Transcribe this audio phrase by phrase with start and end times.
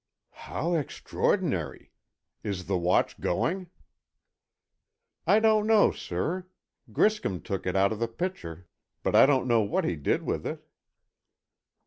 [0.47, 1.91] "How extraordinary.
[2.43, 3.69] Is the watch going?"
[5.27, 6.47] "I don't know, sir.
[6.91, 8.67] Griscom took it out of the pitcher,
[9.03, 10.67] but I don't know what he did with it."